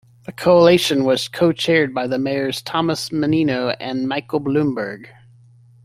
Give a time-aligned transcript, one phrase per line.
[0.25, 5.05] The Coalition was co-chaired by Mayors Thomas Menino and Michael Bloomberg.